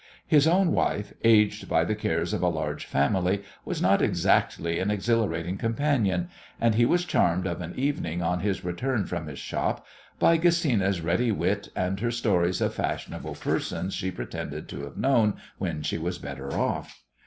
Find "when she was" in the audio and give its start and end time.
15.59-16.17